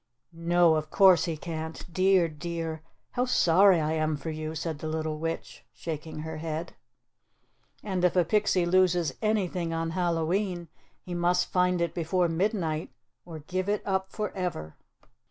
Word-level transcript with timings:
"No, 0.33 0.73
of 0.77 0.89
course 0.89 1.25
he 1.25 1.37
can't. 1.37 1.85
Dear, 1.93 2.27
dear! 2.27 2.81
How 3.11 3.25
sorry 3.25 3.79
I 3.79 3.93
am 3.93 4.17
for 4.17 4.31
you," 4.31 4.55
said 4.55 4.79
the 4.79 4.87
little 4.87 5.19
witch, 5.19 5.63
shaking 5.73 6.21
her 6.21 6.37
head. 6.37 6.73
"And 7.83 8.03
if 8.03 8.15
a 8.15 8.25
pixie 8.25 8.65
loses 8.65 9.13
anything 9.21 9.75
on 9.75 9.91
Hallowe'en, 9.91 10.69
he 11.03 11.13
must 11.13 11.51
find 11.51 11.81
it 11.81 11.93
before 11.93 12.27
midnight 12.27 12.89
or 13.25 13.41
give 13.41 13.69
it 13.69 13.83
up 13.85 14.11
forever." 14.11 14.75